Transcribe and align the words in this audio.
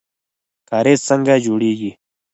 کاریز 0.69 0.99
څنګه 1.09 1.35
جوړیږي؟ 1.45 1.91